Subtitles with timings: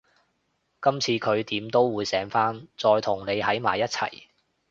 [0.81, 4.09] 今次佢點都會醒返，再同你喺埋一齊